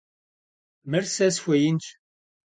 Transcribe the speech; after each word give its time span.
Mır 0.89 1.05
se 1.13 1.27
sxueinş. 1.33 1.85